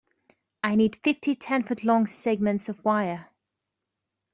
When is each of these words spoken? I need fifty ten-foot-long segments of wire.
I 0.63 0.73
need 0.73 0.95
fifty 1.03 1.35
ten-foot-long 1.35 2.07
segments 2.07 2.69
of 2.69 2.83
wire. 2.83 3.29